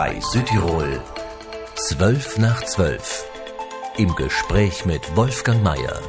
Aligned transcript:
SR3 0.00 0.32
Südtirol 0.32 1.02
12 1.74 2.38
nach 2.38 2.64
12 2.64 3.26
im 3.98 4.14
Gespräch 4.14 4.86
mit 4.86 5.14
Wolfgang 5.14 5.62
Mayer. 5.62 6.00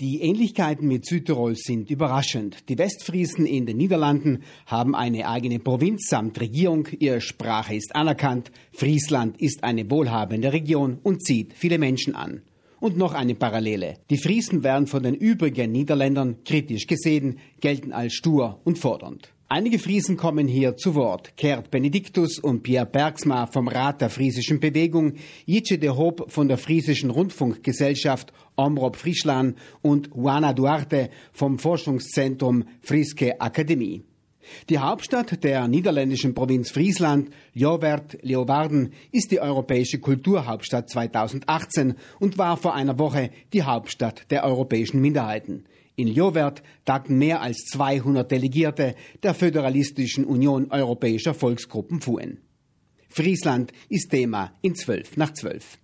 Die 0.00 0.20
Ähnlichkeiten 0.20 0.86
mit 0.86 1.06
Südtirol 1.06 1.56
sind 1.56 1.88
überraschend. 1.88 2.68
Die 2.68 2.76
Westfriesen 2.76 3.46
in 3.46 3.64
den 3.64 3.78
Niederlanden 3.78 4.42
haben 4.66 4.94
eine 4.94 5.26
eigene 5.26 5.60
Provinz 5.60 6.08
samt 6.10 6.38
Regierung, 6.38 6.86
ihre 6.98 7.22
Sprache 7.22 7.74
ist 7.74 7.96
anerkannt, 7.96 8.52
Friesland 8.70 9.40
ist 9.40 9.64
eine 9.64 9.90
wohlhabende 9.90 10.52
Region 10.52 10.98
und 11.02 11.24
zieht 11.24 11.54
viele 11.54 11.78
Menschen 11.78 12.14
an. 12.14 12.42
Und 12.80 12.96
noch 12.96 13.12
eine 13.12 13.34
Parallele. 13.34 13.98
Die 14.08 14.16
Friesen 14.16 14.64
werden 14.64 14.86
von 14.86 15.02
den 15.02 15.14
übrigen 15.14 15.70
Niederländern 15.70 16.42
kritisch 16.44 16.86
gesehen, 16.86 17.38
gelten 17.60 17.92
als 17.92 18.14
stur 18.14 18.60
und 18.64 18.78
fordernd. 18.78 19.32
Einige 19.52 19.80
Friesen 19.80 20.16
kommen 20.16 20.46
hier 20.46 20.76
zu 20.76 20.94
Wort. 20.94 21.36
Kert 21.36 21.70
Benediktus 21.70 22.38
und 22.38 22.62
Pierre 22.62 22.86
Bergsma 22.86 23.46
vom 23.46 23.66
Rat 23.66 24.00
der 24.00 24.08
Friesischen 24.08 24.60
Bewegung, 24.60 25.14
Jitsche 25.44 25.76
de 25.76 25.90
Hoop 25.90 26.30
von 26.30 26.46
der 26.46 26.56
Friesischen 26.56 27.10
Rundfunkgesellschaft 27.10 28.32
Omrop 28.56 28.96
Frischland 28.96 29.58
und 29.82 30.10
Juana 30.14 30.52
Duarte 30.52 31.10
vom 31.32 31.58
Forschungszentrum 31.58 32.64
Friske 32.80 33.40
Akademie. 33.40 34.04
Die 34.68 34.78
Hauptstadt 34.78 35.42
der 35.42 35.68
niederländischen 35.68 36.34
Provinz 36.34 36.70
Friesland, 36.70 37.30
Jovert 37.52 38.18
Leeuwarden, 38.22 38.92
ist 39.12 39.30
die 39.30 39.40
europäische 39.40 39.98
Kulturhauptstadt 39.98 40.90
2018 40.90 41.94
und 42.18 42.38
war 42.38 42.56
vor 42.56 42.74
einer 42.74 42.98
Woche 42.98 43.30
die 43.52 43.62
Hauptstadt 43.62 44.30
der 44.30 44.44
europäischen 44.44 45.00
Minderheiten. 45.00 45.64
In 45.96 46.08
Jovert 46.08 46.62
tagten 46.84 47.18
mehr 47.18 47.42
als 47.42 47.58
200 47.72 48.30
Delegierte 48.30 48.94
der 49.22 49.34
Föderalistischen 49.34 50.24
Union 50.24 50.70
Europäischer 50.70 51.34
Volksgruppen 51.34 52.00
FUN. 52.00 52.38
Friesland 53.08 53.72
ist 53.88 54.10
Thema 54.10 54.52
in 54.62 54.74
12 54.74 55.16
nach 55.16 55.32
12. 55.32 55.78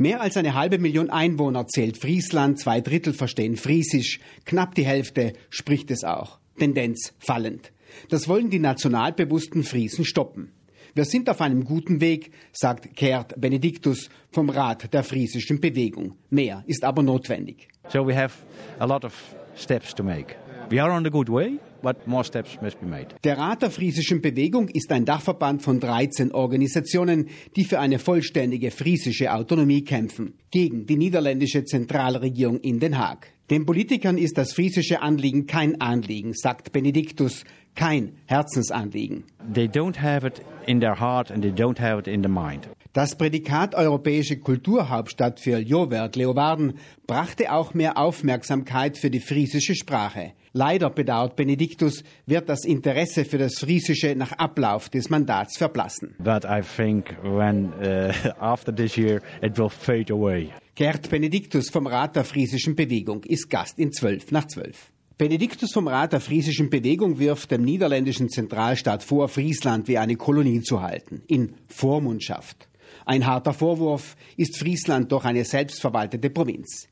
Mehr 0.00 0.20
als 0.20 0.36
eine 0.36 0.54
halbe 0.54 0.78
Million 0.78 1.10
Einwohner 1.10 1.66
zählt 1.66 1.98
Friesland, 1.98 2.60
zwei 2.60 2.80
Drittel 2.80 3.12
verstehen 3.12 3.56
Friesisch, 3.56 4.20
knapp 4.44 4.76
die 4.76 4.86
Hälfte 4.86 5.32
spricht 5.50 5.90
es 5.90 6.04
auch. 6.04 6.38
Tendenz 6.56 7.14
fallend. 7.18 7.72
Das 8.08 8.28
wollen 8.28 8.48
die 8.48 8.60
nationalbewussten 8.60 9.64
Friesen 9.64 10.04
stoppen. 10.04 10.52
Wir 10.94 11.04
sind 11.04 11.28
auf 11.28 11.40
einem 11.40 11.64
guten 11.64 12.00
Weg, 12.00 12.30
sagt 12.52 12.94
Gerd 12.94 13.40
Benediktus 13.40 14.08
vom 14.30 14.50
Rat 14.50 14.94
der 14.94 15.02
friesischen 15.02 15.60
Bewegung. 15.60 16.14
Mehr 16.30 16.62
ist 16.68 16.84
aber 16.84 17.02
notwendig. 17.02 17.66
So 17.88 18.06
we 18.06 18.14
have 18.14 18.36
a 18.78 18.84
lot 18.84 19.04
of 19.04 19.12
steps 19.56 19.92
to 19.96 20.04
make. 20.04 20.36
We 20.70 20.82
are 20.82 20.90
on 20.90 21.06
a 21.06 21.10
good 21.10 21.30
way, 21.30 21.58
but 21.82 22.06
more 22.06 22.24
steps 22.24 22.58
must 22.60 22.78
be 22.78 22.86
made. 22.86 23.14
Der 23.24 23.38
Rat 23.38 23.62
der 23.62 23.70
friesischen 23.70 24.20
Bewegung 24.20 24.68
ist 24.68 24.92
ein 24.92 25.06
Dachverband 25.06 25.62
von 25.62 25.80
13 25.80 26.32
Organisationen, 26.32 27.28
die 27.56 27.64
für 27.64 27.80
eine 27.80 27.98
vollständige 27.98 28.70
friesische 28.70 29.32
Autonomie 29.32 29.82
kämpfen, 29.82 30.34
gegen 30.50 30.84
die 30.84 30.96
niederländische 30.96 31.64
Zentralregierung 31.64 32.60
in 32.60 32.80
Den 32.80 32.98
Haag. 32.98 33.32
Den 33.50 33.64
Politikern 33.64 34.18
ist 34.18 34.36
das 34.36 34.52
friesische 34.52 35.00
Anliegen 35.00 35.46
kein 35.46 35.80
Anliegen, 35.80 36.34
sagt 36.34 36.70
Benediktus, 36.72 37.44
kein 37.74 38.12
Herzensanliegen. 38.26 39.24
They 39.54 39.68
don't 39.68 39.98
have 40.02 40.26
it 40.26 40.42
in 40.66 40.80
their 40.80 41.00
heart 41.00 41.30
and 41.30 41.42
they 41.42 41.50
don't 41.50 41.80
have 41.80 41.98
it 41.98 42.08
in 42.08 42.22
the 42.22 42.28
mind. 42.28 42.68
Das 42.94 43.16
Prädikat 43.16 43.74
Europäische 43.74 44.38
Kulturhauptstadt 44.38 45.40
für 45.40 45.58
Jovert 45.58 46.16
Leeuwarden 46.16 46.78
brachte 47.06 47.52
auch 47.52 47.74
mehr 47.74 47.98
Aufmerksamkeit 47.98 48.96
für 48.96 49.10
die 49.10 49.20
friesische 49.20 49.74
Sprache. 49.74 50.32
Leider, 50.54 50.88
bedauert 50.88 51.36
Benediktus, 51.36 52.02
wird 52.24 52.48
das 52.48 52.64
Interesse 52.64 53.26
für 53.26 53.36
das 53.36 53.58
Friesische 53.58 54.14
nach 54.16 54.32
Ablauf 54.32 54.88
des 54.88 55.10
Mandats 55.10 55.58
verblassen. 55.58 56.14
But 56.18 56.44
I 56.44 56.62
think 56.62 57.14
when 57.22 57.74
uh, 57.74 58.12
after 58.40 58.74
this 58.74 58.96
year 58.96 59.20
it 59.42 59.58
will 59.58 59.68
fade 59.68 60.10
away. 60.10 60.50
Gerd 60.74 61.10
Benediktus 61.10 61.68
vom 61.68 61.86
Rat 61.86 62.16
der 62.16 62.24
Friesischen 62.24 62.74
Bewegung 62.74 63.22
ist 63.24 63.50
Gast 63.50 63.78
in 63.78 63.92
12 63.92 64.32
nach 64.32 64.46
12. 64.46 64.90
Benediktus 65.18 65.72
vom 65.72 65.88
Rat 65.88 66.12
der 66.12 66.20
Friesischen 66.20 66.70
Bewegung 66.70 67.18
wirft 67.18 67.50
dem 67.50 67.64
niederländischen 67.64 68.30
Zentralstaat 68.30 69.02
vor, 69.02 69.28
Friesland 69.28 69.88
wie 69.88 69.98
eine 69.98 70.14
Kolonie 70.14 70.62
zu 70.62 70.80
halten, 70.80 71.22
in 71.26 71.54
Vormundschaft. 71.66 72.67
Ein 73.08 73.24
harter 73.24 73.54
Vorwurf, 73.54 74.18
ist 74.36 74.58
Friesland 74.58 75.10
doch 75.10 75.24
eine 75.24 75.42
selbstverwaltete 75.42 76.28
Provinz. 76.28 76.88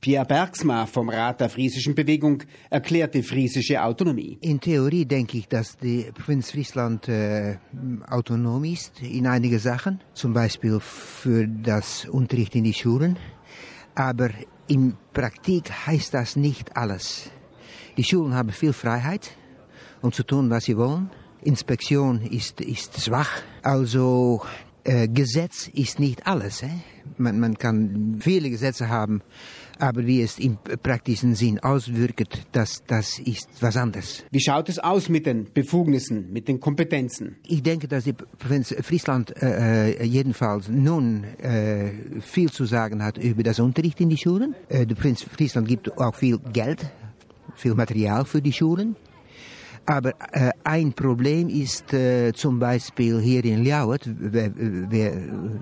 Pierre 0.00 0.26
Bergsma 0.26 0.84
vom 0.84 1.08
Rat 1.08 1.40
der 1.40 1.48
Friesischen 1.48 1.94
Bewegung 1.94 2.42
erklärt 2.70 3.14
die 3.14 3.22
friesische 3.22 3.80
Autonomie. 3.80 4.36
In 4.40 4.58
Theorie 4.58 5.04
denke 5.04 5.38
ich, 5.38 5.46
dass 5.46 5.78
die 5.78 6.10
Provinz 6.12 6.50
Friesland 6.50 7.06
äh, 7.06 7.58
autonom 8.08 8.64
ist 8.64 9.00
in 9.00 9.28
einigen 9.28 9.60
Sachen, 9.60 10.00
zum 10.12 10.32
Beispiel 10.32 10.80
für 10.80 11.46
das 11.46 12.04
Unterricht 12.06 12.56
in 12.56 12.64
die 12.64 12.74
Schulen. 12.74 13.16
Aber 13.94 14.30
in 14.66 14.96
Praktik 15.12 15.70
heißt 15.86 16.14
das 16.14 16.34
nicht 16.34 16.76
alles. 16.76 17.30
Die 17.96 18.02
Schulen 18.02 18.34
haben 18.34 18.50
viel 18.50 18.72
Freiheit, 18.72 19.30
um 20.02 20.10
zu 20.10 20.24
tun, 20.24 20.50
was 20.50 20.64
sie 20.64 20.76
wollen. 20.76 21.10
Inspektion 21.42 22.22
ist, 22.22 22.60
ist 22.60 23.00
schwach. 23.00 23.30
Also 23.62 24.42
äh, 24.84 25.08
Gesetz 25.08 25.68
ist 25.68 26.00
nicht 26.00 26.26
alles. 26.26 26.62
Eh? 26.62 26.68
Man, 27.16 27.40
man 27.40 27.56
kann 27.56 28.18
viele 28.20 28.50
Gesetze 28.50 28.88
haben, 28.88 29.22
aber 29.78 30.06
wie 30.06 30.22
es 30.22 30.38
im 30.38 30.58
praktischen 30.82 31.34
Sinn 31.34 31.58
auswirkt, 31.58 32.46
das, 32.52 32.82
das 32.86 33.18
ist 33.18 33.48
was 33.60 33.76
anderes. 33.76 34.24
Wie 34.30 34.40
schaut 34.40 34.68
es 34.68 34.78
aus 34.78 35.08
mit 35.08 35.26
den 35.26 35.52
Befugnissen, 35.52 36.32
mit 36.32 36.48
den 36.48 36.60
Kompetenzen? 36.60 37.36
Ich 37.46 37.62
denke, 37.62 37.88
dass 37.88 38.04
die 38.04 38.12
Provinz 38.12 38.74
Friesland 38.82 39.34
äh, 39.42 40.02
jedenfalls 40.04 40.68
nun 40.68 41.24
äh, 41.24 42.20
viel 42.20 42.50
zu 42.50 42.64
sagen 42.64 43.02
hat 43.02 43.18
über 43.18 43.42
das 43.42 43.58
Unterricht 43.60 44.00
in 44.00 44.10
die 44.10 44.18
Schulen. 44.18 44.54
Äh, 44.68 44.86
die 44.86 44.94
Provinz 44.94 45.22
Friesland 45.22 45.68
gibt 45.68 45.96
auch 45.98 46.14
viel 46.14 46.38
Geld, 46.52 46.90
viel 47.54 47.74
Material 47.74 48.24
für 48.24 48.42
die 48.42 48.52
Schulen. 48.52 48.96
Aber 49.90 50.12
äh, 50.30 50.52
ein 50.62 50.92
Problem 50.92 51.48
ist 51.48 51.92
äh, 51.92 52.32
zum 52.32 52.60
Beispiel 52.60 53.18
hier 53.20 53.44
in 53.44 53.64
Ljouwert, 53.64 54.08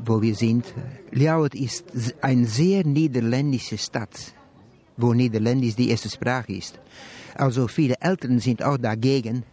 wo 0.04 0.20
wir 0.20 0.34
sind. 0.34 0.66
Ljouwert 1.12 1.54
ist 1.54 1.86
eine 2.20 2.44
sehr 2.44 2.84
niederländische 2.84 3.78
Stadt, 3.78 4.34
wo 4.98 5.14
Niederländisch 5.14 5.76
die 5.76 5.88
erste 5.88 6.10
Sprache 6.10 6.52
ist. 6.52 6.78
Also 7.36 7.68
viele 7.68 7.94
Eltern 8.02 8.38
sind 8.38 8.62
auch 8.62 8.76
dagegen, 8.76 9.44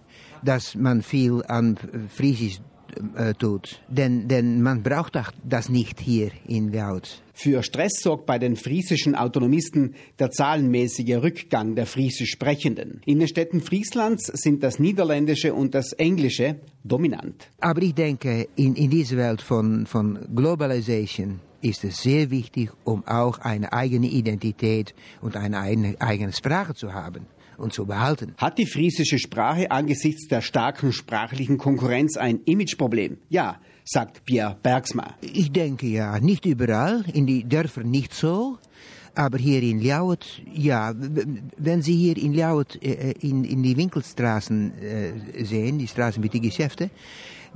dass 0.44 0.75
man 0.75 1.02
viel 1.02 1.42
an 1.47 1.78
Friesisch 2.13 2.59
äh, 3.16 3.33
tut. 3.33 3.79
Denn, 3.88 4.28
denn 4.28 4.61
man 4.61 4.83
braucht 4.83 5.17
das 5.44 5.69
nicht 5.69 6.00
hier 6.00 6.31
in 6.47 6.72
Ljouwert. 6.72 7.22
Für 7.33 7.63
Stress 7.63 8.00
sorgt 8.01 8.25
bei 8.25 8.39
den 8.39 8.56
friesischen 8.56 9.13
Autonomisten 9.13 9.95
der 10.19 10.31
zahlenmäßige 10.31 11.17
Rückgang 11.22 11.75
der 11.75 11.85
friesisch 11.85 12.31
Sprechenden. 12.31 13.01
In 13.06 13.19
den 13.19 13.28
Städten 13.28 13.59
Frieslands 13.59 14.28
sind 14.28 14.63
das 14.63 14.79
Niederländische 14.79 15.53
und 15.53 15.75
das 15.75 15.91
Englische 15.94 16.56
dominant. 16.83 17.50
Aber 17.59 17.81
ich 17.81 17.94
denke, 17.94 18.47
in, 18.56 18.75
in 18.75 18.89
dieser 18.89 19.17
Welt 19.17 19.41
von, 19.41 19.85
von 19.85 20.17
Globalization 20.33 21.41
ist 21.62 21.83
es 21.83 21.97
sehr 21.97 22.31
wichtig, 22.31 22.69
um 22.85 23.06
auch 23.06 23.39
eine 23.39 23.73
eigene 23.73 24.07
Identität 24.07 24.94
und 25.22 25.35
eine 25.35 25.59
eigene 26.00 26.31
Sprache 26.31 26.73
zu 26.73 26.94
haben 26.94 27.25
und 27.58 27.74
zu 27.74 27.86
behalten. 27.86 28.34
Hat 28.38 28.58
die 28.58 28.66
friesische 28.66 29.20
Sprache 29.20 29.72
angesichts 29.72 30.28
der 30.28 30.42
starken 30.42 30.92
sprachlichen 30.92 31.58
Konkurrenz 31.58 32.18
ein 32.18 32.42
Imageproblem? 32.46 33.18
Ja, 33.30 33.60
sagt 33.84 34.26
Pierre 34.26 34.58
Bergsma. 34.62 35.16
Ich 35.22 35.52
denke 35.52 35.88
ja, 35.88 36.20
nicht 36.20 36.46
überall, 36.46 37.06
in 37.14 37.26
die 37.26 37.44
Dörfer 37.44 37.84
nicht 37.84 38.14
so. 38.14 38.58
Aber 39.18 39.38
hier 39.38 39.64
in 39.64 39.80
Ljouwert, 39.80 40.42
ja, 40.54 40.94
wenn 41.57 41.81
Sie 41.81 41.96
hier 41.96 42.18
in 42.18 42.34
Ljouwert 42.34 42.84
äh, 42.84 43.12
in, 43.22 43.46
in 43.46 43.63
die 43.63 43.78
Winkelstraßen 43.78 44.78
äh, 44.78 45.46
sehen, 45.46 45.80
die 45.80 45.88
Straßen 45.88 46.22
mit 46.22 46.34
den 46.34 46.42
Geschäften, 46.42 46.92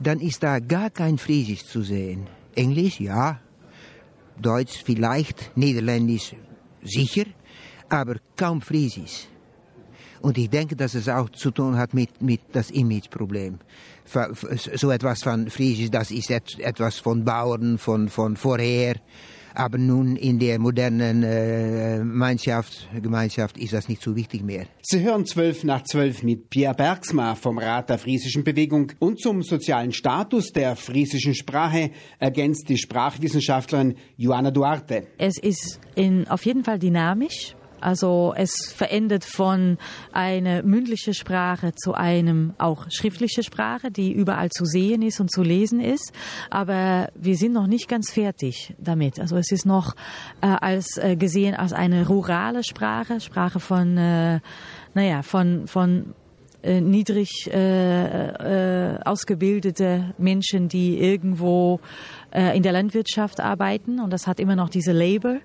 dann 0.02 0.22
ist 0.22 0.42
da 0.42 0.60
gar 0.60 0.90
kein 0.90 1.18
Friesisch 1.18 1.66
zu 1.66 1.82
sehen. 1.82 2.28
Englisch, 2.56 3.02
ja, 3.02 3.42
Deutsch 4.42 4.82
vielleicht, 4.86 5.52
Niederländisch 5.58 6.34
sicher, 6.82 7.26
aber 7.90 8.16
kaum 8.38 8.62
Friesisch. 8.62 9.28
Und 10.22 10.38
ich 10.38 10.50
denke, 10.50 10.76
dass 10.76 10.96
es 10.96 11.08
auch 11.08 11.30
zu 11.30 11.52
tun 11.52 11.78
hat 11.78 11.94
mit, 11.94 12.22
mit 12.22 12.42
das 12.52 12.72
Imageproblem. 12.72 13.60
So 14.76 14.92
etwas 14.92 15.24
von 15.24 15.50
Friesisch, 15.50 15.92
das 15.92 16.12
ist 16.12 16.32
etwas 16.32 17.00
von 17.00 17.24
Bauern, 17.24 17.78
von, 17.78 18.10
von 18.10 18.36
vorher. 18.36 18.96
Aber 19.56 19.78
nun 19.78 20.16
in 20.16 20.40
der 20.40 20.60
modernen 20.60 21.24
äh, 21.24 21.98
Gemeinschaft, 21.98 22.88
Gemeinschaft 23.02 23.58
ist 23.58 23.74
das 23.74 23.90
nicht 23.90 24.02
so 24.02 24.16
wichtig 24.16 24.44
mehr. 24.44 24.68
Sie 24.82 25.02
hören 25.02 25.26
12 25.26 25.64
nach 25.64 25.84
12 25.84 26.24
mit 26.24 26.50
Pierre 26.50 26.76
Bergsma 26.76 27.36
vom 27.36 27.58
Rat 27.58 27.90
der 27.90 27.98
Friesischen 27.98 28.44
Bewegung 28.44 28.92
und 29.00 29.20
zum 29.20 29.42
sozialen 29.42 29.92
Status 29.92 30.52
der 30.52 30.76
friesischen 30.76 31.36
Sprache 31.36 31.92
ergänzt 32.20 32.70
die 32.70 32.78
Sprachwissenschaftlerin 32.78 33.96
Joana 34.18 34.52
Duarte. 34.52 35.08
Es 35.18 35.38
ist 35.38 35.80
in, 35.96 36.28
auf 36.28 36.46
jeden 36.46 36.64
Fall 36.64 36.80
dynamisch 36.80 37.56
Also 37.82 38.34
es 38.36 38.52
verändert 38.76 39.24
von 39.24 39.78
einer 40.12 40.64
mündlichen 40.64 41.14
Sprache 41.14 41.74
zu 41.76 41.94
einem 41.94 42.54
auch 42.58 42.86
schriftliche 42.90 43.44
Sprache, 43.44 43.92
die 43.92 44.12
überall 44.12 44.50
zu 44.50 44.66
sehen 44.66 45.02
ist 45.02 45.20
und 45.20 45.32
zu 45.32 45.44
lesen 45.44 45.80
ist. 45.80 46.14
Aber 46.50 47.10
wir 47.16 47.36
sind 47.36 47.54
noch 47.54 47.68
nicht 47.68 47.88
ganz 47.88 48.12
fertig 48.12 48.76
damit. 48.78 49.20
Also 49.20 49.38
es 49.38 49.52
ist 49.52 49.66
noch 49.66 49.96
äh, 50.42 50.48
als 50.48 50.98
äh, 50.98 51.16
gesehen 51.16 51.56
als 51.56 51.74
eine 51.74 52.08
rurale 52.08 52.64
Sprache, 52.64 53.20
Sprache 53.20 53.60
von 53.60 53.98
äh, 53.98 54.40
naja 54.94 55.22
von 55.22 55.68
von 55.68 56.14
äh, 56.62 56.82
niedrig 56.82 57.50
äh, 57.54 58.94
äh, 58.94 59.00
ausgebildete 59.06 60.14
Menschen, 60.18 60.68
die 60.68 61.00
irgendwo 61.00 61.80
äh, 62.32 62.56
in 62.58 62.64
der 62.64 62.74
Landwirtschaft 62.74 63.40
arbeiten 63.40 64.02
und 64.02 64.12
das 64.12 64.28
hat 64.28 64.42
immer 64.42 64.58
noch 64.58 64.68
diese 64.68 64.92
Label 64.92 65.40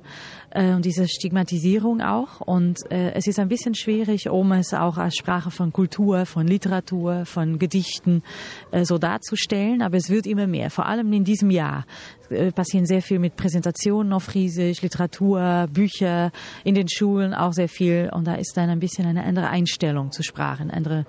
äh, 0.55 0.73
und 0.73 0.85
diese 0.85 1.07
Stigmatisierung 1.07 2.01
auch. 2.01 2.41
Und 2.41 2.91
äh, 2.91 3.13
es 3.13 3.27
ist 3.27 3.39
ein 3.39 3.49
bisschen 3.49 3.75
schwierig, 3.75 4.31
um 4.31 4.53
es 4.53 4.73
auch 4.73 4.97
als 4.97 5.17
Sprache 5.17 5.51
von 5.51 5.73
Kultur, 5.73 6.25
von 6.25 6.47
Literatur, 6.47 7.27
von 7.27 7.59
Gedichten 7.59 8.23
äh, 8.71 8.85
so 8.85 8.99
darzustellen, 8.99 9.83
aber 9.83 9.97
es 9.97 10.09
wird 10.09 10.27
immer 10.27 10.47
mehr, 10.47 10.71
vor 10.71 10.87
allem 10.87 11.13
in 11.13 11.25
diesem 11.25 11.51
Jahr 11.51 11.85
äh, 12.31 12.53
passieren 12.53 12.87
sehr 12.87 13.03
viel 13.03 13.19
mit 13.19 13.37
Präsentationen 13.37 14.13
auf 14.13 14.25
Friesisch, 14.25 14.81
Literatur, 14.83 15.69
Bücher 15.71 16.31
in 16.65 16.75
den 16.75 16.89
Schulen 16.89 17.35
auch 17.35 17.53
sehr 17.53 17.69
viel. 17.69 18.11
Und 18.13 18.27
da 18.27 18.35
ist 18.35 18.57
dann 18.57 18.71
ein 18.71 18.79
bisschen 18.79 19.07
eine 19.07 19.25
andere 19.25 19.49
Einstellung 19.49 20.13
zu 20.13 20.23
Sprachen, 20.23 20.71
andere 20.71 21.05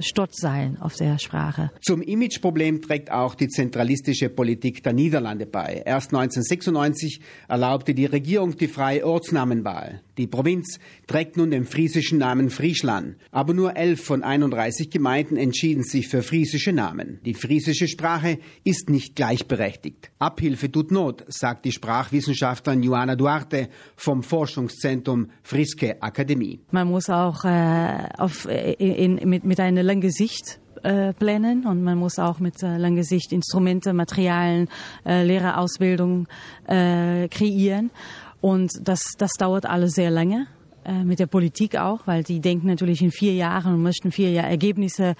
Stolz 0.00 0.40
sein 0.40 0.78
auf 0.80 0.94
der 0.96 1.18
Sprache. 1.18 1.70
Zum 1.80 2.02
Imageproblem 2.02 2.82
trägt 2.82 3.10
auch 3.10 3.34
die 3.34 3.48
zentralistische 3.48 4.28
Politik 4.28 4.82
der 4.82 4.92
Niederlande 4.92 5.46
bei. 5.46 5.82
Erst 5.84 6.14
1996 6.14 7.20
erlaubte 7.48 7.94
die 7.94 8.06
Regierung 8.06 8.56
die 8.56 8.68
freie 8.68 9.06
Ortsnamenwahl. 9.06 10.00
Die 10.16 10.26
Provinz 10.28 10.78
trägt 11.06 11.36
nun 11.36 11.50
den 11.50 11.64
friesischen 11.64 12.18
Namen 12.18 12.50
Friesland. 12.50 13.16
Aber 13.32 13.52
nur 13.52 13.76
elf 13.76 14.04
von 14.04 14.22
31 14.22 14.90
Gemeinden 14.90 15.36
entschieden 15.36 15.82
sich 15.82 16.08
für 16.08 16.22
friesische 16.22 16.72
Namen. 16.72 17.18
Die 17.24 17.34
friesische 17.34 17.88
Sprache 17.88 18.38
ist 18.62 18.90
nicht 18.90 19.16
gleichberechtigt. 19.16 20.10
Abhilfe 20.18 20.70
tut 20.70 20.92
Not, 20.92 21.24
sagt 21.28 21.64
die 21.64 21.72
Sprachwissenschaftlerin 21.72 22.82
Joana 22.82 23.16
Duarte 23.16 23.68
vom 23.96 24.22
Forschungszentrum 24.22 25.30
Friske 25.42 26.00
Akademie. 26.00 26.60
Man 26.70 26.88
muss 26.88 27.10
auch 27.10 27.44
äh, 27.44 28.08
auf, 28.16 28.46
in, 28.46 29.23
mit, 29.24 29.44
mit 29.44 29.60
einer 29.60 29.82
langen 29.82 30.10
Sicht 30.10 30.60
äh, 30.82 31.12
planen 31.12 31.66
und 31.66 31.82
man 31.82 31.98
muss 31.98 32.18
auch 32.18 32.40
mit 32.40 32.62
äh, 32.62 32.76
langer 32.76 33.04
Sicht 33.04 33.32
Instrumente, 33.32 33.92
Materialien, 33.92 34.68
äh, 35.06 35.24
Lehrerausbildung 35.24 36.26
äh, 36.66 37.28
kreieren. 37.28 37.90
Und 38.40 38.72
das, 38.82 39.00
das 39.16 39.32
dauert 39.38 39.66
alles 39.66 39.92
sehr 39.92 40.10
lange 40.10 40.46
mit 41.04 41.18
der 41.18 41.26
Politik 41.26 41.76
auch, 41.76 42.06
weil 42.06 42.22
die 42.22 42.40
denken 42.40 42.66
natürlich 42.66 43.02
in 43.02 43.10
vier 43.10 43.34
Jahren 43.34 43.74
und 43.74 43.82
möchten 43.82 44.12
vier 44.12 44.30
Jahr 44.30 44.48
Ergebnisse 44.48 45.14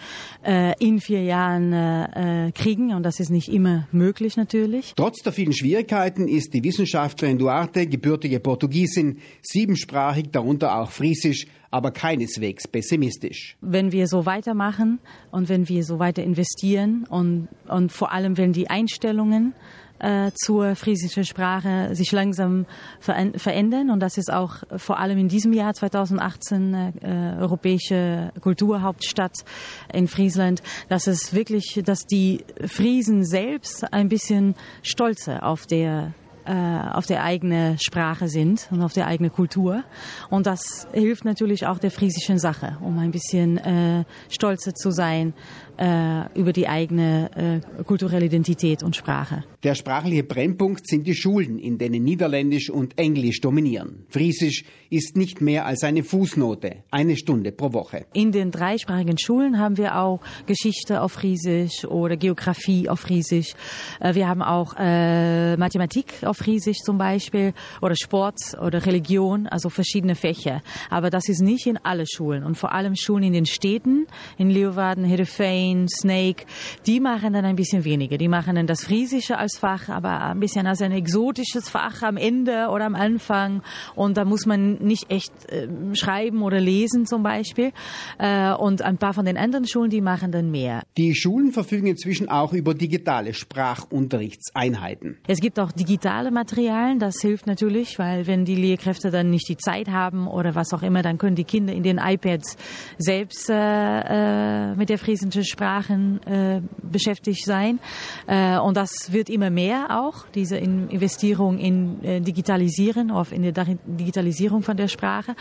äh, 0.44 0.74
in 0.78 1.00
vier 1.00 1.22
Jahren 1.22 1.72
äh, 1.72 2.46
äh, 2.48 2.52
kriegen 2.52 2.92
und 2.94 3.02
das 3.02 3.20
ist 3.20 3.30
nicht 3.30 3.48
immer 3.48 3.86
möglich 3.92 4.36
natürlich. 4.36 4.94
Trotz 4.96 5.22
der 5.22 5.32
vielen 5.32 5.52
Schwierigkeiten 5.52 6.28
ist 6.28 6.54
die 6.54 6.62
Wissenschaftlerin 6.62 7.38
Duarte, 7.38 7.86
gebürtige 7.86 8.40
Portugiesin, 8.40 9.18
siebensprachig, 9.42 10.30
darunter 10.30 10.78
auch 10.78 10.90
Friesisch, 10.90 11.46
aber 11.70 11.90
keineswegs 11.90 12.68
pessimistisch. 12.68 13.56
Wenn 13.60 13.90
wir 13.90 14.06
so 14.06 14.26
weitermachen 14.26 15.00
und 15.32 15.48
wenn 15.48 15.68
wir 15.68 15.82
so 15.84 15.98
weiter 15.98 16.22
investieren 16.22 17.04
und, 17.08 17.48
und 17.66 17.90
vor 17.90 18.12
allem 18.12 18.36
wenn 18.36 18.52
die 18.52 18.70
Einstellungen 18.70 19.54
äh, 19.98 20.30
zur 20.34 20.76
friesischen 20.76 21.24
Sprache 21.24 21.94
sich 21.94 22.12
langsam 22.12 22.66
verändern. 23.00 23.90
Und 23.90 24.00
das 24.00 24.18
ist 24.18 24.32
auch 24.32 24.56
vor 24.76 24.98
allem 24.98 25.18
in 25.18 25.28
diesem 25.28 25.52
Jahr 25.52 25.74
2018 25.74 26.74
äh, 26.74 27.36
europäische 27.40 28.32
Kulturhauptstadt 28.40 29.44
in 29.92 30.08
Friesland, 30.08 30.62
dass 30.88 31.06
es 31.06 31.32
wirklich, 31.34 31.80
dass 31.84 32.06
die 32.06 32.44
Friesen 32.66 33.24
selbst 33.24 33.92
ein 33.92 34.08
bisschen 34.08 34.54
stolzer 34.82 35.44
auf 35.44 35.66
der 35.66 36.12
äh, 36.46 36.52
auf 36.92 37.06
der 37.06 37.24
eigene 37.24 37.76
Sprache 37.80 38.28
sind 38.28 38.68
und 38.70 38.82
auf 38.82 38.92
der 38.92 39.06
eigene 39.06 39.30
Kultur. 39.30 39.82
Und 40.28 40.46
das 40.46 40.86
hilft 40.92 41.24
natürlich 41.24 41.66
auch 41.66 41.78
der 41.78 41.90
friesischen 41.90 42.38
Sache, 42.38 42.76
um 42.82 42.98
ein 42.98 43.12
bisschen 43.12 43.56
äh, 43.56 44.04
stolzer 44.28 44.74
zu 44.74 44.90
sein 44.90 45.32
äh, 45.73 45.73
über 45.76 46.52
die 46.52 46.68
eigene 46.68 47.60
äh, 47.76 47.82
kulturelle 47.84 48.26
Identität 48.26 48.82
und 48.82 48.96
Sprache. 48.96 49.44
Der 49.62 49.74
sprachliche 49.74 50.24
Brennpunkt 50.24 50.86
sind 50.86 51.06
die 51.06 51.14
Schulen, 51.14 51.58
in 51.58 51.78
denen 51.78 52.04
Niederländisch 52.04 52.70
und 52.70 52.98
Englisch 52.98 53.40
dominieren. 53.40 54.04
Friesisch 54.08 54.64
ist 54.90 55.16
nicht 55.16 55.40
mehr 55.40 55.64
als 55.66 55.82
eine 55.82 56.04
Fußnote, 56.04 56.84
eine 56.90 57.16
Stunde 57.16 57.50
pro 57.50 57.72
Woche. 57.72 58.06
In 58.12 58.30
den 58.30 58.50
dreisprachigen 58.50 59.18
Schulen 59.18 59.58
haben 59.58 59.78
wir 59.78 59.98
auch 59.98 60.20
Geschichte 60.46 61.00
auf 61.00 61.12
Friesisch 61.12 61.84
oder 61.86 62.16
Geografie 62.16 62.88
auf 62.88 63.00
Friesisch. 63.00 63.54
Äh, 64.00 64.14
wir 64.14 64.28
haben 64.28 64.42
auch 64.42 64.74
äh, 64.78 65.56
Mathematik 65.56 66.24
auf 66.24 66.36
Friesisch 66.36 66.78
zum 66.78 66.98
Beispiel 66.98 67.54
oder 67.80 67.96
Sport 67.96 68.34
oder 68.60 68.84
Religion, 68.84 69.46
also 69.46 69.70
verschiedene 69.70 70.14
Fächer. 70.14 70.62
Aber 70.90 71.10
das 71.10 71.28
ist 71.28 71.40
nicht 71.40 71.66
in 71.66 71.78
alle 71.78 72.04
Schulen 72.06 72.44
und 72.44 72.56
vor 72.56 72.72
allem 72.72 72.96
Schulen 72.96 73.24
in 73.24 73.32
den 73.32 73.46
Städten, 73.46 74.06
in 74.36 74.50
Leeuwarden, 74.50 75.04
Heddeveen, 75.04 75.63
Brain, 75.64 75.88
Snake, 75.88 76.44
die 76.86 77.00
machen 77.00 77.32
dann 77.32 77.44
ein 77.44 77.56
bisschen 77.56 77.84
weniger. 77.84 78.18
Die 78.18 78.28
machen 78.28 78.56
dann 78.56 78.66
das 78.66 78.84
Friesische 78.84 79.38
als 79.38 79.56
Fach, 79.58 79.88
aber 79.88 80.20
ein 80.22 80.40
bisschen 80.40 80.66
als 80.66 80.82
ein 80.82 80.92
exotisches 80.92 81.68
Fach 81.68 82.02
am 82.02 82.16
Ende 82.16 82.68
oder 82.70 82.84
am 82.84 82.94
Anfang. 82.94 83.62
Und 83.94 84.16
da 84.16 84.24
muss 84.24 84.46
man 84.46 84.74
nicht 84.74 85.10
echt 85.10 85.32
äh, 85.50 85.68
schreiben 85.94 86.42
oder 86.42 86.60
lesen 86.60 87.06
zum 87.06 87.22
Beispiel. 87.22 87.72
Äh, 88.18 88.52
und 88.54 88.82
ein 88.82 88.98
paar 88.98 89.14
von 89.14 89.24
den 89.24 89.36
anderen 89.36 89.66
Schulen, 89.66 89.90
die 89.90 90.00
machen 90.00 90.32
dann 90.32 90.50
mehr. 90.50 90.82
Die 90.96 91.14
Schulen 91.14 91.52
verfügen 91.52 91.86
inzwischen 91.86 92.28
auch 92.28 92.52
über 92.52 92.74
digitale 92.74 93.32
Sprachunterrichtseinheiten. 93.32 95.16
Es 95.26 95.40
gibt 95.40 95.58
auch 95.58 95.72
digitale 95.72 96.30
Materialien, 96.30 96.98
das 96.98 97.16
hilft 97.20 97.46
natürlich, 97.46 97.98
weil 97.98 98.26
wenn 98.26 98.44
die 98.44 98.56
Lehrkräfte 98.56 99.10
dann 99.10 99.30
nicht 99.30 99.48
die 99.48 99.56
Zeit 99.56 99.88
haben 99.88 100.28
oder 100.28 100.54
was 100.54 100.72
auch 100.72 100.82
immer, 100.82 101.02
dann 101.02 101.18
können 101.18 101.36
die 101.36 101.44
Kinder 101.44 101.72
in 101.72 101.82
den 101.82 101.98
iPads 101.98 102.56
selbst 102.98 103.48
äh, 103.48 103.54
äh 103.54 104.74
mit 104.74 104.88
der 104.88 104.98
friesischen 104.98 105.30
Sprachen 105.54 106.20
äh, 106.26 106.60
beschäftigt 106.82 107.44
sein. 107.44 107.78
Äh, 108.26 108.58
und 108.58 108.76
das 108.76 109.12
wird 109.12 109.30
immer 109.30 109.50
mehr 109.50 110.02
auch, 110.02 110.26
diese 110.34 110.56
Investierung 110.56 111.58
in 111.58 112.02
äh, 112.02 112.20
Digitalisieren, 112.20 113.10
auf 113.10 113.30
in 113.30 113.42
der 113.42 113.52
Digitalisierung 113.86 114.62
von 114.62 114.76
der 114.76 114.88
Sprache. 114.88 115.36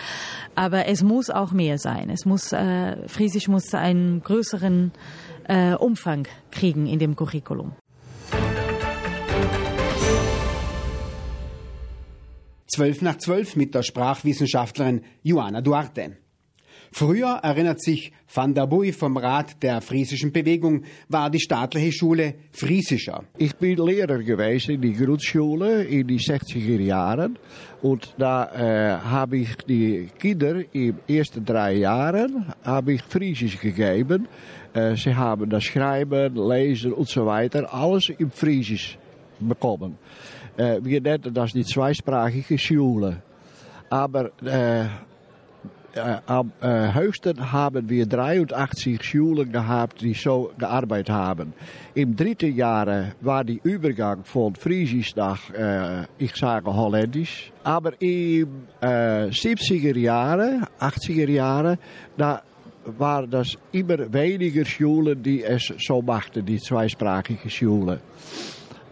Aber 0.55 0.85
es 0.85 1.03
muss 1.03 1.29
auch 1.29 1.51
mehr 1.51 1.77
sein. 1.77 2.09
Es 2.09 2.25
muss, 2.25 2.53
äh, 2.53 3.07
Friesisch 3.07 3.47
muss 3.47 3.73
einen 3.73 4.21
größeren 4.21 4.91
äh, 5.47 5.73
Umfang 5.73 6.27
kriegen 6.51 6.85
in 6.85 6.99
dem 6.99 7.15
Curriculum. 7.15 7.73
Zwölf 12.67 13.01
nach 13.01 13.17
zwölf 13.17 13.55
mit 13.55 13.75
der 13.75 13.83
Sprachwissenschaftlerin 13.83 15.01
Joana 15.21 15.61
Duarte. 15.61 16.17
Früher, 16.95 17.39
erinnert 17.41 17.81
sich 17.81 18.12
Van 18.31 18.53
der 18.53 18.67
Buy 18.67 18.93
vom 18.93 19.17
Rat 19.17 19.63
der 19.63 19.81
Friesischen 19.81 20.31
Bewegung, 20.31 20.83
war 21.09 21.31
die 21.31 21.39
staatliche 21.39 21.91
Schule 21.91 22.35
friesischer. 22.51 23.23
Ich 23.35 23.55
bin 23.55 23.77
Lehrer 23.77 24.19
gewesen 24.19 24.75
in 24.75 24.81
die 24.81 24.93
Grundschule 24.93 25.85
in 25.85 26.05
die 26.05 26.19
60er 26.19 26.79
Jahren 26.79 27.39
und 27.81 28.13
da 28.19 28.45
äh, 28.53 29.00
habe 29.00 29.38
ich 29.38 29.55
die 29.67 30.07
Kinder 30.19 30.62
in 30.71 31.00
ersten 31.07 31.43
drei 31.43 31.73
Jahren 31.77 32.53
habe 32.63 32.93
ich 32.93 33.01
Friesisch 33.01 33.59
gegeben. 33.59 34.27
Äh, 34.75 34.95
sie 34.95 35.15
haben 35.15 35.50
das 35.50 35.63
Schreiben, 35.63 36.35
Lesen 36.35 36.93
und 36.93 37.09
so 37.09 37.25
weiter 37.25 37.73
alles 37.73 38.09
im 38.19 38.29
Friesisch 38.29 39.00
bekommen. 39.39 39.97
Äh, 40.57 40.79
wir 40.83 41.01
nennen 41.01 41.33
das 41.33 41.53
die 41.53 41.65
zweisprachige 41.65 42.59
Schule. 42.59 43.23
Aber 43.89 44.31
äh, 44.43 44.85
am 45.97 46.51
äh, 46.62 46.93
höchsten 46.93 47.51
haben 47.51 47.89
wir 47.89 48.05
83 48.05 49.03
Schulen 49.03 49.51
gehabt, 49.51 50.01
die 50.01 50.13
so 50.13 50.51
gearbeitet 50.57 51.09
haben. 51.09 51.53
Im 51.93 52.15
dritten 52.15 52.55
Jahr 52.55 53.13
war 53.21 53.43
die 53.43 53.59
Übergang 53.63 54.23
von 54.23 54.55
Friesisch 54.55 55.15
nach, 55.15 55.39
ich 56.17 56.35
sage 56.35 56.73
Holländisch. 56.73 57.51
Aber 57.63 57.93
im 58.01 58.67
äh, 58.81 59.27
70er 59.27 59.97
Jahren, 59.97 60.65
80er 60.79 61.29
Jahren, 61.29 61.77
da 62.17 62.41
waren 62.85 63.29
das 63.29 63.57
immer 63.71 64.12
weniger 64.12 64.65
Schulen, 64.65 65.21
die 65.21 65.43
es 65.43 65.73
so 65.79 66.01
machten, 66.01 66.45
die 66.45 66.59
zweisprachige 66.59 67.50
Schulen. 67.50 68.00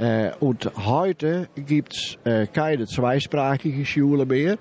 Äh, 0.02 0.32
und 0.40 0.72
heute 0.78 1.48
gibt 1.56 1.94
es 1.94 2.18
äh, 2.24 2.48
keine 2.48 2.88
zweisprachige 2.88 3.86
Schule 3.86 4.26
mehr. 4.26 4.58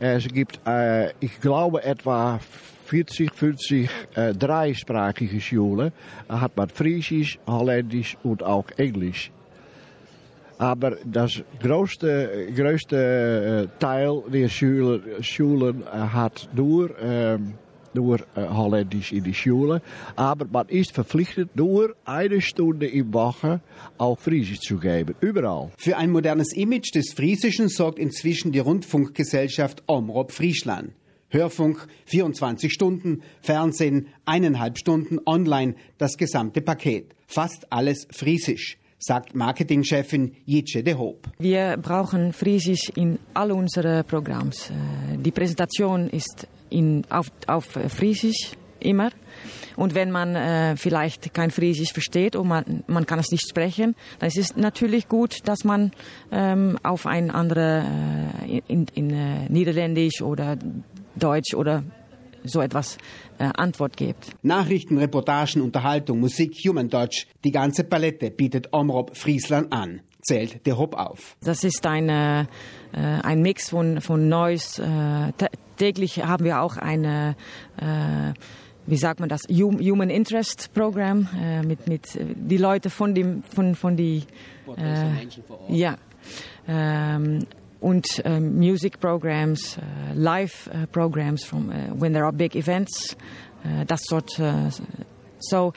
Es 0.00 0.26
gibt, 0.28 0.60
äh, 0.66 1.10
ich 1.20 1.40
glaube, 1.40 1.82
etwa 1.84 2.40
40, 2.86 3.32
50 3.32 3.90
äh, 4.14 4.32
dreisprachige 4.34 5.40
Schulen. 5.40 5.92
Da 6.28 6.40
hat 6.40 6.56
man 6.56 6.68
Friesisch, 6.68 7.38
Holländisch 7.46 8.16
und 8.22 8.42
auch 8.42 8.66
Englisch. 8.76 9.30
Aber 10.58 10.96
das 11.04 11.42
größte, 11.60 12.48
größte 12.54 13.68
Teil 13.78 14.22
der 14.32 14.48
Schulen, 14.48 15.02
Schulen 15.22 15.84
hat 15.92 16.48
ähm, 17.02 17.54
nur 17.94 18.20
äh, 18.36 18.48
Holländisch 18.48 19.12
in 19.12 19.24
die 19.24 19.34
Schule. 19.34 19.82
Aber 20.16 20.46
man 20.46 20.68
ist 20.68 20.92
verpflichtet, 20.92 21.56
nur 21.56 21.94
eine 22.04 22.40
Stunde 22.40 22.86
im 22.86 23.12
Woche 23.12 23.60
auch 23.98 24.18
Friesisch 24.18 24.60
zu 24.60 24.78
geben. 24.78 25.14
Überall. 25.20 25.70
Für 25.78 25.96
ein 25.96 26.10
modernes 26.10 26.52
Image 26.54 26.94
des 26.94 27.12
Friesischen 27.12 27.68
sorgt 27.68 27.98
inzwischen 27.98 28.52
die 28.52 28.58
Rundfunkgesellschaft 28.58 29.82
Omrop 29.86 30.32
Friesland. 30.32 30.92
Hörfunk 31.30 31.88
24 32.06 32.72
Stunden, 32.72 33.22
Fernsehen 33.42 34.06
eineinhalb 34.24 34.78
Stunden, 34.78 35.18
online 35.26 35.74
das 35.98 36.16
gesamte 36.16 36.60
Paket. 36.60 37.14
Fast 37.26 37.72
alles 37.72 38.06
Friesisch 38.12 38.78
sagt 38.98 39.34
Marketingchefin 39.34 40.32
Jitche 40.46 40.82
de 40.82 40.94
Hoop. 40.94 41.28
Wir 41.38 41.76
brauchen 41.76 42.32
Friesisch 42.32 42.90
in 42.94 43.18
all 43.34 43.52
unsere 43.52 44.02
Programms. 44.02 44.70
Die 45.18 45.30
Präsentation 45.30 46.08
ist 46.08 46.46
in, 46.74 47.04
auf, 47.08 47.30
auf 47.46 47.64
Friesisch 47.88 48.52
immer. 48.80 49.10
Und 49.76 49.94
wenn 49.94 50.10
man 50.10 50.36
äh, 50.36 50.76
vielleicht 50.76 51.34
kein 51.34 51.50
Friesisch 51.50 51.92
versteht 51.92 52.36
und 52.36 52.48
man, 52.48 52.84
man 52.86 53.06
kann 53.06 53.18
es 53.18 53.30
nicht 53.32 53.48
sprechen, 53.48 53.96
dann 54.18 54.28
ist 54.28 54.38
es 54.38 54.56
natürlich 54.56 55.08
gut, 55.08 55.48
dass 55.48 55.64
man 55.64 55.92
ähm, 56.30 56.78
auf 56.82 57.06
ein 57.06 57.30
anderes 57.30 57.84
äh, 58.48 58.60
in, 58.68 58.86
in 58.94 59.10
äh, 59.10 59.48
Niederländisch 59.48 60.22
oder 60.22 60.56
Deutsch 61.16 61.54
oder 61.54 61.82
so 62.44 62.60
etwas 62.60 62.98
äh, 63.38 63.44
Antwort 63.54 63.96
gibt. 63.96 64.30
Nachrichten, 64.42 64.98
Reportagen, 64.98 65.62
Unterhaltung, 65.62 66.20
Musik, 66.20 66.54
Human 66.66 66.88
Dodge, 66.88 67.24
die 67.42 67.50
ganze 67.50 67.84
Palette 67.84 68.30
bietet 68.30 68.72
Omrob 68.72 69.16
Friesland 69.16 69.72
an, 69.72 70.02
zählt 70.24 70.66
der 70.66 70.78
Hop 70.78 70.94
auf. 70.94 71.36
Das 71.42 71.64
ist 71.64 71.86
eine, 71.86 72.48
äh, 72.92 72.98
ein 72.98 73.42
Mix 73.42 73.70
von, 73.70 74.00
von 74.00 74.28
Neues. 74.28 74.78
Äh, 74.78 75.32
täglich 75.76 76.24
haben 76.24 76.44
wir 76.44 76.60
auch 76.60 76.76
eine 76.76 77.36
äh, 77.76 78.32
wie 78.86 78.96
sagt 78.96 79.18
man 79.18 79.30
das, 79.30 79.42
Human 79.48 80.10
Interest 80.10 80.72
Program 80.74 81.28
äh, 81.40 81.62
mit, 81.62 81.88
mit 81.88 82.18
die 82.18 82.58
Leute 82.58 82.90
von 82.90 83.14
dem 83.14 83.42
von 83.42 83.74
von 83.74 83.96
die 83.96 84.24
äh, 84.76 85.26
ja 85.68 85.96
ähm, 86.68 87.46
und 87.80 88.22
uh, 88.24 88.40
music 88.40 88.98
programs, 88.98 89.76
uh, 89.76 90.14
live 90.14 90.70
uh, 90.72 90.86
programs 90.86 91.44
from 91.44 91.70
when 91.98 92.14
there 92.14 92.24
are 92.24 92.32
big 92.32 92.56
events, 92.56 93.14
that 93.62 94.00
sort. 94.00 94.30
so 95.38 95.74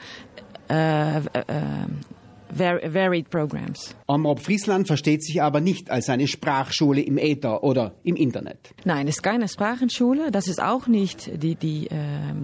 varied 2.50 3.30
programs. 3.30 3.94
Omrob 4.06 4.40
Friesland 4.40 4.86
versteht 4.86 5.22
sich 5.22 5.42
aber 5.42 5.60
nicht 5.60 5.90
als 5.90 6.08
eine 6.08 6.26
Sprachschule 6.26 7.00
im 7.00 7.18
Äther 7.18 7.62
oder 7.62 7.94
im 8.04 8.16
Internet. 8.16 8.74
Nein, 8.84 9.08
es 9.08 9.16
ist 9.16 9.22
keine 9.22 9.48
Sprachenschule. 9.48 10.30
Das 10.30 10.48
ist 10.48 10.62
auch 10.62 10.86
nicht 10.86 11.42
die, 11.42 11.54
die, 11.54 11.86
äh, 11.86 11.96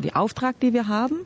die 0.02 0.14
Auftrag, 0.14 0.60
die 0.60 0.72
wir 0.72 0.88
haben. 0.88 1.24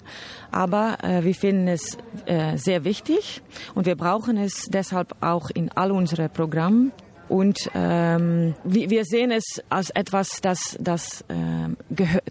Aber 0.50 0.98
äh, 1.02 1.24
wir 1.24 1.34
finden 1.34 1.68
es 1.68 1.98
äh, 2.26 2.56
sehr 2.56 2.84
wichtig 2.84 3.42
und 3.74 3.86
wir 3.86 3.96
brauchen 3.96 4.36
es 4.36 4.66
deshalb 4.72 5.16
auch 5.20 5.50
in 5.50 5.70
all 5.70 5.92
unsere 5.92 6.28
Programme 6.28 6.92
und 7.28 7.70
ähm, 7.74 8.54
wir 8.64 9.04
sehen 9.04 9.30
es 9.30 9.62
als 9.68 9.90
etwas, 9.90 10.40
das, 10.40 10.76
das 10.80 11.24
ähm, 11.28 11.76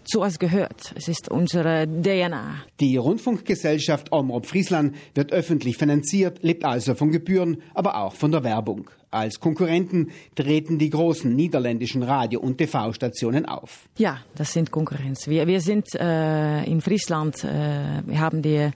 zu 0.04 0.20
uns 0.20 0.38
gehört. 0.38 0.92
Es 0.96 1.08
ist 1.08 1.30
unsere 1.30 1.86
DNA. 1.86 2.62
Die 2.80 2.96
Rundfunkgesellschaft 2.96 4.12
Omrop 4.12 4.46
Friesland 4.46 4.96
wird 5.14 5.32
öffentlich 5.32 5.76
finanziert, 5.76 6.42
lebt 6.42 6.64
also 6.64 6.94
von 6.94 7.10
Gebühren, 7.10 7.62
aber 7.74 7.96
auch 7.96 8.14
von 8.14 8.32
der 8.32 8.44
Werbung. 8.44 8.90
Als 9.10 9.40
Konkurrenten 9.40 10.10
treten 10.34 10.78
die 10.78 10.90
großen 10.90 11.34
niederländischen 11.34 12.02
Radio- 12.02 12.40
und 12.40 12.58
TV-Stationen 12.58 13.46
auf. 13.46 13.88
Ja, 13.96 14.18
das 14.34 14.52
sind 14.52 14.70
Konkurrenz. 14.70 15.26
Wir, 15.28 15.46
wir 15.46 15.62
sind 15.62 15.94
äh, 15.94 16.64
in 16.64 16.82
Friesland, 16.82 17.42
äh, 17.42 18.02
wir 18.04 18.20
haben 18.20 18.42
die, 18.42 18.56
äh, 18.56 18.70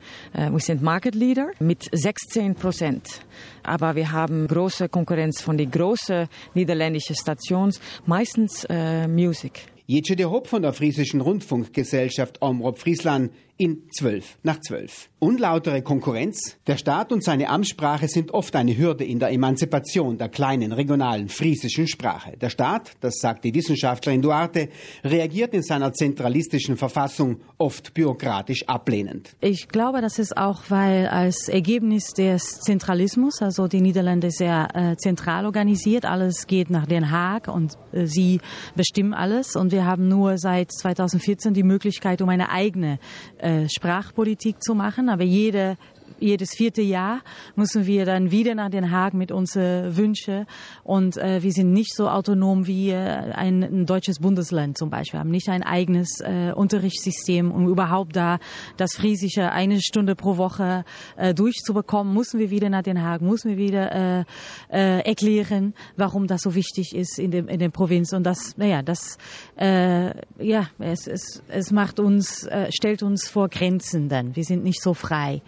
wir 0.51 0.59
sind 0.59 0.83
Market 0.83 1.15
Leader 1.15 1.51
mit 1.61 1.87
16 1.93 2.55
Prozent. 2.55 3.07
Aber 3.63 3.95
wir 3.95 4.11
haben 4.11 4.47
große 4.47 4.89
Konkurrenz 4.89 5.43
von 5.43 5.59
den 5.59 5.71
großen 5.71 6.29
niederländischen 6.55 7.15
Stationen, 7.15 7.75
meistens 8.07 8.65
äh, 8.71 9.07
Music. 9.07 9.67
Jetje 9.87 10.17
de 10.17 10.27
Hoop 10.27 10.47
von 10.47 10.63
der 10.63 10.73
Friesischen 10.73 11.21
Rundfunkgesellschaft 11.21 12.41
Omrop 12.41 12.79
Friesland 12.79 13.33
in 13.59 13.83
12 13.91 14.39
nach 14.43 14.59
12. 14.61 15.11
Unlautere 15.23 15.83
Konkurrenz? 15.83 16.57
Der 16.67 16.77
Staat 16.77 17.13
und 17.13 17.23
seine 17.23 17.49
Amtssprache 17.49 18.09
sind 18.09 18.35
oft 18.35 18.57
eine 18.57 18.77
Hürde 18.77 19.05
in 19.05 19.21
der 19.21 19.31
Emanzipation 19.31 20.19
der 20.19 20.29
kleinen 20.29 20.73
regionalen 20.73 21.29
friesischen 21.29 21.87
Sprache. 21.87 22.37
Der 22.37 22.51
Staat, 22.51 22.97
das 22.99 23.19
sagt 23.21 23.45
die 23.45 23.55
Wissenschaftlerin 23.55 24.21
Duarte, 24.21 24.69
reagiert 25.05 25.55
in 25.55 25.63
seiner 25.63 25.93
zentralistischen 25.93 26.77
Verfassung 26.77 27.37
oft 27.57 27.95
bürokratisch 27.95 28.67
ablehnend. 28.67 29.37
Ich 29.41 29.69
glaube, 29.69 30.01
das 30.01 30.19
ist 30.19 30.37
auch, 30.37 30.65
weil 30.71 31.07
als 31.07 31.49
Ergebnis 31.49 32.09
des 32.15 32.59
Zentralismus, 32.59 33.43
also 33.43 33.69
die 33.69 33.81
Niederlande 33.81 34.33
sehr 34.33 34.71
äh, 34.75 34.97
zentral 34.97 35.47
organisiert, 35.47 36.05
alles 36.05 36.49
geht 36.49 36.69
nach 36.69 36.87
Den 36.87 37.13
Haag 37.13 37.47
und 37.47 37.75
äh, 37.93 38.07
sie 38.07 38.41
bestimmen 38.75 39.15
alles 39.15 39.55
und 39.55 39.71
wir 39.71 39.87
haben 39.87 40.09
nur 40.09 40.37
seit 40.39 40.73
2014 40.73 41.55
die 41.55 41.63
Möglichkeit, 41.63 42.23
um 42.23 42.29
eine 42.29 42.51
eigene 42.51 42.99
äh, 43.39 43.69
Sprachpolitik 43.69 44.61
zu 44.61 44.75
machen, 44.75 45.12
aber 45.13 45.25
jede 45.25 45.77
jedes 46.23 46.55
vierte 46.55 46.83
Jahr 46.83 47.21
müssen 47.57 47.87
wir 47.87 48.07
dann 48.07 48.31
wieder 48.31 48.55
nach 48.55 48.71
Den 48.71 48.91
Haag 48.91 49.15
mit 49.15 49.33
unseren 49.33 49.97
Wünschen. 49.97 50.47
Und 50.85 51.17
äh, 51.17 51.43
wir 51.43 51.53
sind 51.53 51.73
nicht 51.73 51.95
so 51.95 52.09
autonom 52.09 52.67
wie 52.67 52.91
äh, 52.91 52.97
ein, 52.97 53.63
ein, 53.63 53.87
deutsches 53.87 54.21
Bundesland 54.21 54.79
zum 54.79 54.91
Beispiel. 54.91 55.19
Wir 55.19 55.21
haben 55.21 55.31
nicht 55.31 55.49
ein 55.49 55.63
eigenes 55.63 56.21
äh, 56.21 56.53
Unterrichtssystem, 56.55 57.51
um 57.51 57.69
überhaupt 57.69 58.17
da 58.17 58.39
das 58.77 58.95
Friesische 58.95 59.51
eine 59.51 59.81
Stunde 59.81 60.15
pro 60.15 60.37
Woche 60.37 60.85
äh, 61.17 61.35
durchzubekommen. 61.35 62.15
Müssen 62.15 62.39
wir 62.39 62.51
wieder 62.51 62.71
nach 62.71 62.83
Den 62.83 63.03
Haag, 63.03 63.21
müssen 63.21 63.51
wir 63.51 63.59
wieder 63.59 63.93
äh, 63.93 64.25
äh, 64.71 65.01
erklären, 65.01 65.75
warum 65.97 66.27
das 66.27 66.43
so 66.43 66.55
wichtig 66.55 66.95
ist 66.95 67.19
in, 67.19 67.31
dem, 67.31 67.49
in 67.49 67.59
der 67.59 67.71
Provinz. 67.71 68.13
Und 68.13 68.25
das, 68.25 68.57
naja, 68.57 68.83
das, 68.83 69.19
ja, 69.59 70.69
es, 70.79 71.07
es, 71.07 71.43
es 71.49 71.71
macht 71.71 72.01
uns, 72.01 72.49
stellt 72.71 73.03
uns 73.03 73.29
vor 73.29 73.49
Grenzen 73.49 74.09
dann. 74.09 74.35
Wir 74.35 74.45
sind 74.45 74.65
nicht 74.65 74.83
so 74.83 74.95
frei. 74.95 75.43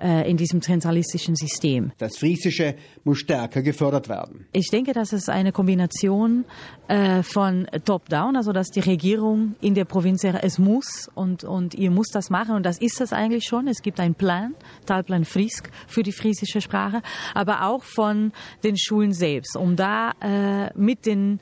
Äh, 0.00 0.30
in 0.30 0.38
diesem 0.38 0.62
zentralistischen 0.62 1.36
System. 1.36 1.92
Das 1.98 2.16
Friesische 2.16 2.74
muss 3.04 3.18
stärker 3.18 3.60
gefördert 3.60 4.08
werden. 4.08 4.46
Ich 4.52 4.68
denke, 4.70 4.94
das 4.94 5.12
ist 5.12 5.28
eine 5.28 5.52
Kombination 5.52 6.46
äh, 6.88 7.22
von 7.22 7.66
Top-Down, 7.84 8.34
also 8.34 8.52
dass 8.52 8.68
die 8.68 8.80
Regierung 8.80 9.56
in 9.60 9.74
der 9.74 9.84
Provinz 9.84 10.24
es 10.24 10.58
muss 10.58 11.10
und, 11.14 11.44
und 11.44 11.74
ihr 11.74 11.90
muss 11.90 12.08
das 12.08 12.30
machen 12.30 12.54
und 12.54 12.64
das 12.64 12.78
ist 12.80 13.02
es 13.02 13.12
eigentlich 13.12 13.44
schon. 13.44 13.68
Es 13.68 13.82
gibt 13.82 14.00
einen 14.00 14.14
Plan, 14.14 14.54
Talplan 14.86 15.26
Friesk 15.26 15.70
für 15.86 16.02
die 16.02 16.12
friesische 16.12 16.62
Sprache, 16.62 17.02
aber 17.34 17.66
auch 17.66 17.82
von 17.82 18.32
den 18.64 18.78
Schulen 18.78 19.12
selbst, 19.12 19.54
um 19.54 19.76
da 19.76 20.12
äh, 20.22 20.72
mit 20.78 21.04
den 21.04 21.40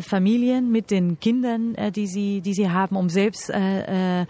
Familien, 0.00 0.72
mit 0.72 0.90
den 0.90 1.20
Kindern, 1.20 1.76
die 1.94 2.08
sie, 2.08 2.40
die 2.40 2.52
sie 2.52 2.68
haben, 2.68 2.96
um 2.96 3.08
selbst 3.08 3.48
äh, 3.48 4.22
äh, 4.22 4.26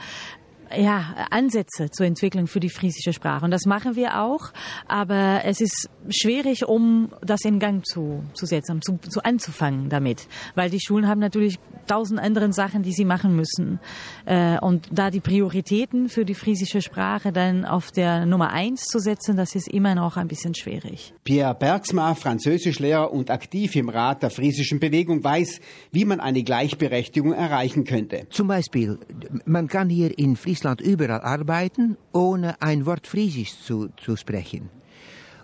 ja, 0.76 1.26
Ansätze 1.30 1.90
zur 1.90 2.06
Entwicklung 2.06 2.46
für 2.46 2.60
die 2.60 2.68
friesische 2.68 3.12
Sprache. 3.12 3.44
Und 3.44 3.50
das 3.50 3.64
machen 3.64 3.96
wir 3.96 4.20
auch, 4.20 4.52
aber 4.86 5.42
es 5.44 5.60
ist 5.60 5.88
schwierig, 6.10 6.66
um 6.66 7.10
das 7.22 7.44
in 7.44 7.58
Gang 7.58 7.84
zu, 7.86 8.24
zu 8.34 8.46
setzen, 8.46 8.82
zu, 8.82 8.98
zu 8.98 9.22
anzufangen 9.22 9.88
damit. 9.88 10.28
Weil 10.54 10.70
die 10.70 10.80
Schulen 10.80 11.08
haben 11.08 11.20
natürlich 11.20 11.58
tausend 11.86 12.20
andere 12.20 12.52
Sachen, 12.52 12.82
die 12.82 12.92
sie 12.92 13.04
machen 13.04 13.34
müssen. 13.34 13.80
Äh, 14.26 14.58
und 14.60 14.88
da 14.92 15.10
die 15.10 15.20
Prioritäten 15.20 16.08
für 16.08 16.24
die 16.24 16.34
friesische 16.34 16.82
Sprache 16.82 17.32
dann 17.32 17.64
auf 17.64 17.90
der 17.90 18.26
Nummer 18.26 18.50
eins 18.50 18.84
zu 18.84 18.98
setzen, 18.98 19.36
das 19.36 19.54
ist 19.54 19.68
immer 19.68 19.94
noch 19.94 20.16
ein 20.16 20.28
bisschen 20.28 20.54
schwierig. 20.54 21.14
Pierre 21.24 21.54
Bergsma, 21.54 22.14
Französischlehrer 22.14 23.12
und 23.12 23.30
aktiv 23.30 23.74
im 23.76 23.88
Rat 23.88 24.22
der 24.22 24.30
friesischen 24.30 24.80
Bewegung, 24.80 25.24
weiß, 25.24 25.60
wie 25.92 26.04
man 26.04 26.20
eine 26.20 26.42
Gleichberechtigung 26.42 27.32
erreichen 27.32 27.84
könnte. 27.84 28.26
Zum 28.30 28.48
Beispiel, 28.48 28.98
man 29.44 29.68
kann 29.68 29.88
hier 29.88 30.16
in 30.18 30.36
Friesland 30.36 30.57
Friesland 30.58 30.80
überall 30.80 31.20
arbeiten, 31.20 31.96
ohne 32.12 32.60
ein 32.60 32.84
Wort 32.84 33.06
Friesisch 33.06 33.52
zu, 33.64 33.90
zu 33.96 34.16
sprechen. 34.16 34.70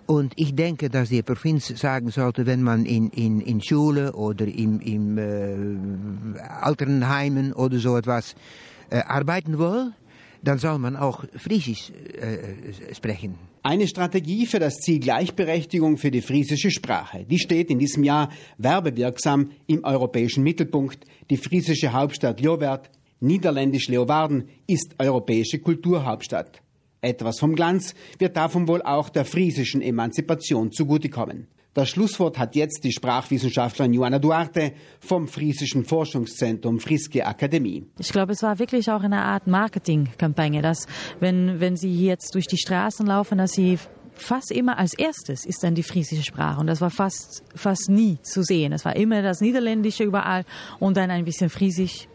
Und 0.07 0.33
ich 0.35 0.53
denke, 0.53 0.89
dass 0.89 1.07
die 1.07 1.23
Provinz 1.23 1.67
sagen 1.67 2.09
sollte, 2.11 2.45
wenn 2.45 2.61
man 2.61 2.85
in, 2.85 3.09
in, 3.11 3.39
in 3.39 3.61
Schule 3.63 4.11
oder 4.11 4.45
im, 4.45 4.81
im 4.81 5.17
äh, 5.17 6.39
Altenheimen 6.41 7.53
oder 7.53 7.79
so 7.79 7.95
etwas 7.95 8.35
äh, 8.89 8.97
arbeiten 8.97 9.57
will, 9.57 9.93
dann 10.43 10.57
soll 10.57 10.79
man 10.79 10.97
auch 10.97 11.23
Friesisch 11.37 11.91
äh, 11.91 12.93
sprechen. 12.93 13.35
Eine 13.63 13.87
Strategie 13.87 14.45
für 14.45 14.59
das 14.59 14.75
Ziel 14.75 14.99
Gleichberechtigung 14.99 15.97
für 15.97 16.11
die 16.11 16.21
friesische 16.21 16.71
Sprache, 16.71 17.23
die 17.23 17.39
steht 17.39 17.69
in 17.71 17.79
diesem 17.79 18.03
Jahr 18.03 18.29
werbewirksam 18.57 19.51
im 19.65 19.85
europäischen 19.85 20.43
Mittelpunkt. 20.43 21.05
Die 21.29 21.37
friesische 21.37 21.93
Hauptstadt 21.93 22.41
Ljowert 22.41 22.91
Niederländisch 23.19 23.87
Leeuwarden 23.87 24.49
ist 24.67 24.95
europäische 24.99 25.59
Kulturhauptstadt. 25.59 26.61
Etwas 27.01 27.39
vom 27.39 27.55
Glanz 27.55 27.93
wird 28.17 28.35
davon 28.35 28.67
wohl 28.67 28.81
auch 28.81 29.09
der 29.09 29.25
friesischen 29.25 29.81
Emanzipation 29.81 30.71
zugutekommen. 30.71 31.47
Das 31.75 31.89
Schlusswort 31.89 32.39
hat 32.39 32.55
jetzt 32.55 32.85
die 32.85 32.93
Sprachwissenschaftlerin 32.93 33.93
Johanna 33.93 34.17
Duarte 34.17 34.71
vom 35.01 35.27
Friesischen 35.27 35.83
Forschungszentrum 35.83 36.79
Friske 36.79 37.25
Akademie. 37.25 37.85
Ich 37.99 38.13
glaube, 38.13 38.31
es 38.31 38.41
war 38.43 38.59
wirklich 38.59 38.89
auch 38.89 39.03
eine 39.03 39.21
Art 39.21 39.45
Marketingkampagne, 39.45 40.61
dass 40.61 40.87
wenn, 41.19 41.59
wenn 41.59 41.75
Sie 41.75 41.93
jetzt 42.05 42.33
durch 42.33 42.47
die 42.47 42.57
Straßen 42.57 43.05
laufen, 43.05 43.37
dass 43.37 43.51
Sie 43.51 43.77
fast 44.13 44.51
immer 44.51 44.77
als 44.77 44.93
erstes 44.93 45.45
ist 45.45 45.63
dann 45.63 45.75
die 45.75 45.83
friesische 45.83 46.23
Sprache 46.23 46.61
und 46.61 46.67
das 46.67 46.79
war 46.79 46.89
fast, 46.89 47.43
fast 47.53 47.89
nie 47.89 48.19
zu 48.21 48.41
sehen. 48.41 48.71
Es 48.71 48.85
war 48.85 48.95
immer 48.95 49.21
das 49.21 49.41
Niederländische 49.41 50.05
überall 50.05 50.45
und 50.79 50.95
dann 50.95 51.11
ein 51.11 51.25
bisschen 51.25 51.49
Friesisch 51.49 52.07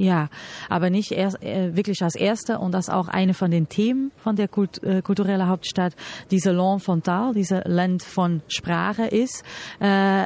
ja, 0.00 0.30
aber 0.70 0.88
nicht 0.88 1.12
erst, 1.12 1.42
äh, 1.42 1.76
wirklich 1.76 2.02
als 2.02 2.14
erster 2.14 2.60
und 2.60 2.72
das 2.72 2.88
auch 2.88 3.08
eine 3.08 3.34
von 3.34 3.50
den 3.50 3.68
Themen 3.68 4.12
von 4.16 4.34
der 4.34 4.48
Kult, 4.48 4.82
äh, 4.82 5.02
kulturellen 5.02 5.46
Hauptstadt, 5.46 5.94
diese 6.30 6.52
Land 6.52 6.82
von 6.82 7.02
Tal, 7.02 7.34
diese 7.34 7.62
Land 7.66 8.02
von 8.02 8.40
Sprache 8.48 9.04
ist, 9.04 9.44
äh, 9.78 10.24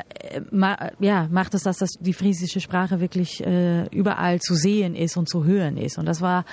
ma, 0.52 0.90
ja, 1.00 1.26
macht 1.30 1.54
es, 1.54 1.64
dass 1.64 1.78
das 1.78 1.90
die 1.98 2.12
friesische 2.12 2.60
Sprache 2.60 3.00
wirklich 3.00 3.44
äh, 3.44 3.86
überall 3.88 4.38
zu 4.40 4.54
sehen 4.54 4.94
ist 4.94 5.16
und 5.16 5.28
zu 5.28 5.44
hören 5.44 5.76
ist 5.76 5.98
und 5.98 6.06
das 6.06 6.20
war 6.20 6.44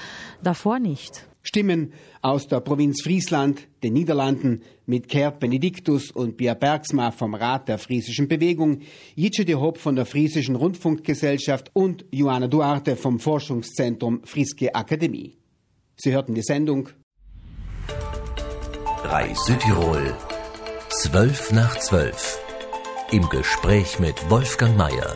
davor 0.41 0.79
nicht. 0.79 1.30
Stimmen 1.43 1.93
aus 2.21 2.47
der 2.47 2.59
Provinz 2.59 3.01
Friesland, 3.03 3.67
den 3.83 3.93
Niederlanden, 3.93 4.61
mit 4.85 5.07
Kert 5.07 5.39
Benediktus 5.39 6.11
und 6.11 6.37
Pierre 6.37 6.55
Bergsma 6.55 7.11
vom 7.11 7.33
Rat 7.33 7.67
der 7.67 7.77
Friesischen 7.77 8.27
Bewegung, 8.27 8.81
Jitsche 9.15 9.45
de 9.45 9.55
Hopp 9.55 9.77
von 9.77 9.95
der 9.95 10.05
Friesischen 10.05 10.55
Rundfunkgesellschaft 10.55 11.71
und 11.73 12.05
Johanna 12.11 12.47
Duarte 12.47 12.95
vom 12.95 13.19
Forschungszentrum 13.19 14.21
Friske 14.23 14.75
Akademie. 14.75 15.37
Sie 15.95 16.11
hörten 16.11 16.35
die 16.35 16.41
Sendung 16.41 16.89
Reis 19.03 19.45
Südtirol 19.45 20.15
12 20.89 21.53
nach 21.53 21.77
12 21.77 22.39
im 23.11 23.27
Gespräch 23.29 23.99
mit 23.99 24.29
Wolfgang 24.29 24.77
Mayer. 24.77 25.15